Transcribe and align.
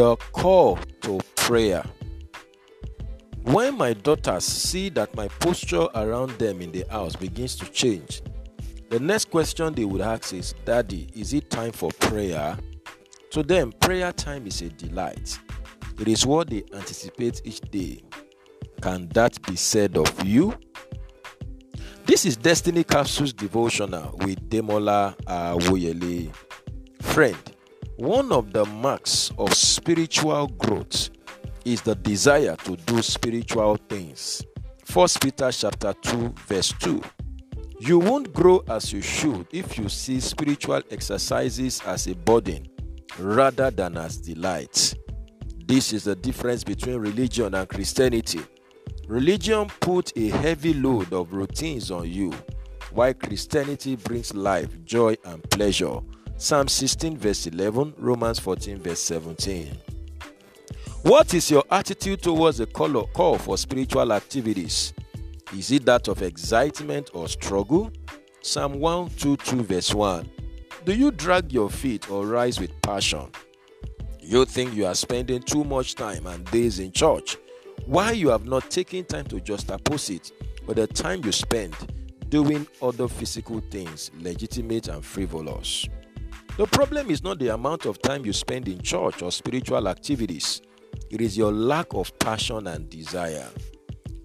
The 0.00 0.16
call 0.32 0.78
to 1.02 1.20
prayer. 1.36 1.84
When 3.42 3.76
my 3.76 3.92
daughters 3.92 4.44
see 4.44 4.88
that 4.88 5.14
my 5.14 5.28
posture 5.28 5.88
around 5.94 6.30
them 6.38 6.62
in 6.62 6.72
the 6.72 6.86
house 6.88 7.14
begins 7.16 7.54
to 7.56 7.66
change, 7.66 8.22
the 8.88 8.98
next 8.98 9.30
question 9.30 9.74
they 9.74 9.84
would 9.84 10.00
ask 10.00 10.32
is 10.32 10.54
Daddy, 10.64 11.10
is 11.14 11.34
it 11.34 11.50
time 11.50 11.72
for 11.72 11.90
prayer? 12.00 12.56
To 13.32 13.42
them, 13.42 13.72
prayer 13.72 14.10
time 14.12 14.46
is 14.46 14.62
a 14.62 14.70
delight. 14.70 15.38
It 15.98 16.08
is 16.08 16.24
what 16.24 16.48
they 16.48 16.64
anticipate 16.72 17.42
each 17.44 17.60
day. 17.60 18.02
Can 18.80 19.06
that 19.10 19.42
be 19.42 19.54
said 19.54 19.98
of 19.98 20.26
you? 20.26 20.54
This 22.06 22.24
is 22.24 22.38
Destiny 22.38 22.84
Capsules 22.84 23.34
Devotional 23.34 24.18
with 24.22 24.48
Demola 24.48 25.14
Awoyele. 25.26 26.34
Friend, 27.02 27.49
one 28.00 28.32
of 28.32 28.50
the 28.54 28.64
marks 28.64 29.30
of 29.36 29.52
spiritual 29.52 30.46
growth 30.46 31.10
is 31.66 31.82
the 31.82 31.94
desire 31.96 32.56
to 32.64 32.74
do 32.74 33.02
spiritual 33.02 33.76
things. 33.76 34.42
1 34.90 35.08
Peter 35.20 35.52
chapter 35.52 35.92
2 36.00 36.34
verse 36.46 36.72
2. 36.80 37.02
You 37.78 37.98
won't 37.98 38.32
grow 38.32 38.64
as 38.68 38.90
you 38.90 39.02
should 39.02 39.46
if 39.52 39.76
you 39.76 39.90
see 39.90 40.18
spiritual 40.18 40.80
exercises 40.90 41.82
as 41.84 42.06
a 42.06 42.14
burden 42.14 42.66
rather 43.18 43.70
than 43.70 43.98
as 43.98 44.16
delight. 44.16 44.94
This 45.66 45.92
is 45.92 46.04
the 46.04 46.16
difference 46.16 46.64
between 46.64 46.96
religion 46.96 47.54
and 47.54 47.68
Christianity. 47.68 48.40
Religion 49.08 49.66
puts 49.80 50.10
a 50.16 50.30
heavy 50.30 50.72
load 50.72 51.12
of 51.12 51.34
routines 51.34 51.90
on 51.90 52.10
you, 52.10 52.32
while 52.92 53.12
Christianity 53.12 53.96
brings 53.96 54.34
life, 54.34 54.82
joy, 54.84 55.16
and 55.26 55.42
pleasure. 55.50 56.00
Psalm 56.40 56.68
16, 56.68 57.18
verse 57.18 57.46
11, 57.48 57.92
Romans 57.98 58.38
14, 58.38 58.78
verse 58.78 59.00
17. 59.00 59.76
What 61.02 61.34
is 61.34 61.50
your 61.50 61.62
attitude 61.70 62.22
towards 62.22 62.56
the 62.56 62.66
call 62.66 63.36
for 63.36 63.58
spiritual 63.58 64.10
activities? 64.10 64.94
Is 65.54 65.70
it 65.70 65.84
that 65.84 66.08
of 66.08 66.22
excitement 66.22 67.10
or 67.12 67.28
struggle? 67.28 67.92
Psalm 68.40 68.80
122, 68.80 69.64
verse 69.64 69.92
1. 69.92 70.30
Do 70.86 70.94
you 70.94 71.10
drag 71.10 71.52
your 71.52 71.68
feet 71.68 72.10
or 72.10 72.24
rise 72.24 72.58
with 72.58 72.72
passion? 72.80 73.30
You 74.18 74.46
think 74.46 74.72
you 74.74 74.86
are 74.86 74.94
spending 74.94 75.42
too 75.42 75.62
much 75.62 75.94
time 75.94 76.26
and 76.26 76.42
days 76.46 76.78
in 76.78 76.90
church 76.90 77.36
why 77.84 78.12
you 78.12 78.30
have 78.30 78.46
not 78.46 78.70
taken 78.70 79.04
time 79.04 79.26
to 79.26 79.40
just 79.40 79.70
it, 79.70 80.32
but 80.66 80.76
the 80.76 80.86
time 80.86 81.22
you 81.22 81.32
spend 81.32 81.76
doing 82.30 82.66
other 82.80 83.08
physical 83.08 83.60
things, 83.70 84.10
legitimate 84.18 84.88
and 84.88 85.04
frivolous. 85.04 85.86
The 86.60 86.66
problem 86.66 87.10
is 87.10 87.22
not 87.22 87.38
the 87.38 87.54
amount 87.54 87.86
of 87.86 88.02
time 88.02 88.26
you 88.26 88.34
spend 88.34 88.68
in 88.68 88.82
church 88.82 89.22
or 89.22 89.32
spiritual 89.32 89.88
activities, 89.88 90.60
it 91.08 91.22
is 91.22 91.34
your 91.34 91.50
lack 91.50 91.94
of 91.94 92.12
passion 92.18 92.66
and 92.66 92.86
desire. 92.90 93.48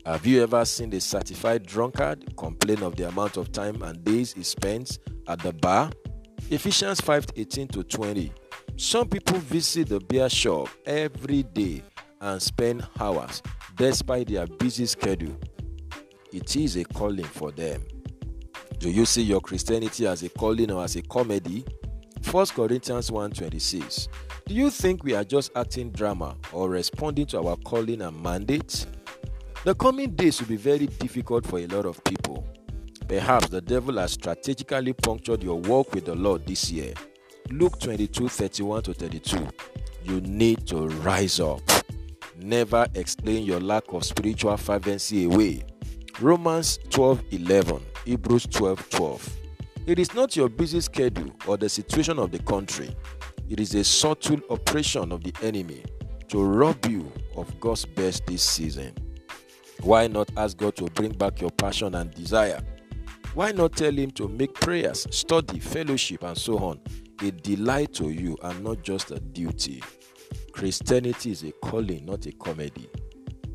Have 0.06 0.26
you 0.26 0.44
ever 0.44 0.66
seen 0.66 0.94
a 0.94 1.00
certified 1.00 1.66
drunkard 1.66 2.36
complain 2.36 2.84
of 2.84 2.98
the 2.98 3.08
amount 3.08 3.38
of 3.38 3.54
time 3.54 3.82
and 3.84 4.04
days 4.04 4.34
he 4.34 4.44
spends 4.44 5.00
at 5.30 5.40
the 5.40 5.54
bar? 5.54 5.90
Ephesians 6.50 7.00
5 7.00 7.28
18 7.38 7.70
to 7.70 7.84
20. 7.86 8.34
Some 8.76 9.08
people 9.08 9.38
visit 9.38 9.88
the 9.88 10.02
beer 10.02 10.28
shop 10.28 10.68
every 10.86 11.44
day 11.44 11.84
and 12.20 12.42
spend 12.42 12.86
hours 13.00 13.42
despite 13.78 14.28
their 14.28 14.46
busy 14.46 14.88
schedule. 14.88 15.40
It 16.34 16.54
is 16.58 16.76
a 16.76 16.84
calling 16.84 17.24
for 17.24 17.54
them. 17.54 17.86
Do 18.78 18.90
you 18.90 19.06
see 19.06 19.22
your 19.22 19.40
Christianity 19.40 20.06
as 20.06 20.22
a 20.24 20.28
calling 20.28 20.70
or 20.70 20.84
as 20.84 20.98
a 20.98 21.02
comedy? 21.02 21.64
1 22.32 22.48
Corinthians 22.48 23.12
1:26. 23.12 24.08
Do 24.46 24.54
you 24.54 24.70
think 24.70 25.04
we 25.04 25.16
are 25.16 25.24
just 25.24 25.52
acting 25.56 25.92
drama 25.92 26.36
or 26.52 26.70
responding 26.70 27.26
to 27.28 27.40
our 27.40 27.56
calling 27.58 28.02
and 28.02 28.22
mandate? 28.22 28.86
The 29.64 29.76
coming 29.76 30.12
days 30.12 30.40
will 30.40 30.48
be 30.48 30.58
very 30.58 30.88
difficult 30.88 31.46
for 31.46 31.60
a 31.60 31.68
lot 31.68 31.86
of 31.86 32.04
people. 32.04 32.46
Perhaps 33.08 33.50
the 33.50 33.62
devil 33.62 33.98
has 33.98 34.12
strategically 34.14 34.94
punctured 34.94 35.44
your 35.44 35.60
walk 35.60 35.94
with 35.94 36.06
the 36.06 36.16
Lord 36.16 36.46
this 36.46 36.72
year. 36.72 36.94
Luke 37.50 37.80
22 37.80 38.28
31 38.28 38.84
to 38.84 38.94
32. 38.94 39.48
You 40.04 40.22
need 40.22 40.68
to 40.68 40.88
rise 40.88 41.40
up. 41.40 41.62
Never 42.38 42.88
explain 42.96 43.46
your 43.46 43.60
lack 43.60 43.84
of 43.94 44.04
spiritual 44.04 44.58
fervency 44.58 45.26
away. 45.26 45.64
Romans 46.20 46.80
12 46.90 47.24
11, 47.32 47.82
Hebrews 48.06 48.48
12 48.48 48.90
12. 48.90 49.45
It 49.88 50.00
is 50.00 50.16
not 50.16 50.36
your 50.36 50.50
busy 50.50 50.82
schedule 50.82 51.32
or 51.46 51.58
the 51.58 51.70
situation 51.70 52.18
of 52.18 52.32
the 52.32 52.40
country, 52.40 52.90
it 53.50 53.60
is 53.60 53.76
a 53.76 53.84
subtle 53.84 54.40
operation 54.50 55.12
of 55.12 55.24
the 55.24 55.34
enemy 55.44 55.84
to 56.30 56.44
rob 56.44 56.84
you 56.88 57.12
of 57.36 57.60
God's 57.60 57.86
best 57.86 58.26
this 58.26 58.42
season. 58.42 58.94
Why 59.82 60.08
not 60.08 60.32
ask 60.38 60.58
God 60.58 60.76
to 60.78 60.86
bring 60.86 61.12
back 61.12 61.40
your 61.40 61.52
passion 61.52 61.94
and 61.94 62.12
desire? 62.12 62.62
Why 63.36 63.52
not 63.52 63.74
tell 63.74 63.92
Him 63.92 64.10
to 64.12 64.28
make 64.28 64.56
prayers, 64.56 65.06
study, 65.12 65.60
fellowship, 65.60 66.24
and 66.24 66.36
so 66.36 66.58
on 66.58 66.80
a 67.22 67.32
delight 67.32 67.94
to 67.94 68.10
you 68.10 68.38
and 68.42 68.64
not 68.64 68.82
just 68.82 69.12
a 69.12 69.20
duty? 69.20 69.84
Christianity 70.52 71.30
is 71.30 71.44
a 71.44 71.52
calling, 71.52 72.06
not 72.06 72.26
a 72.26 72.32
comedy. 72.32 72.90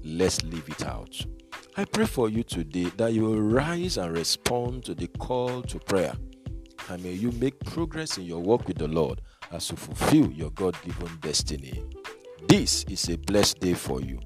Let's 0.04 0.44
leave 0.44 0.68
it 0.68 0.84
out. 0.86 1.20
I 1.76 1.84
pray 1.84 2.04
for 2.04 2.28
you 2.28 2.42
today 2.42 2.91
that 2.97 3.12
you 3.12 3.22
will 3.22 3.41
rise 3.41 3.97
and 3.97 4.16
respond 4.16 4.84
to 4.84 4.94
the 4.94 5.06
call 5.06 5.62
to 5.62 5.78
prayer. 5.78 6.14
And 6.88 7.03
may 7.03 7.12
you 7.12 7.31
make 7.32 7.60
progress 7.64 8.19
in 8.19 8.25
your 8.25 8.41
work 8.41 8.66
with 8.66 8.78
the 8.78 8.88
Lord 8.88 9.20
as 9.53 9.70
you 9.70 9.76
fulfill 9.76 10.30
your 10.32 10.50
God 10.50 10.76
given 10.82 11.09
destiny. 11.20 11.82
This 12.48 12.84
is 12.84 13.09
a 13.09 13.16
blessed 13.16 13.60
day 13.60 13.75
for 13.75 14.00
you. 14.00 14.19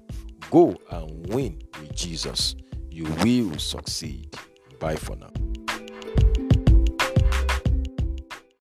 Go 0.50 0.74
and 0.90 1.26
win 1.28 1.60
with 1.80 1.94
Jesus. 1.94 2.54
You 2.90 3.04
will 3.04 3.58
succeed. 3.58 4.34
Bye 4.78 4.96
for 4.96 5.16
now. 5.16 5.53